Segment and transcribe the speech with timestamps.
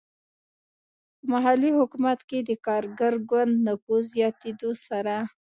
[1.19, 5.15] په محلي حکومت کې د کارګر ګوند نفوذ زیاتېدو سره.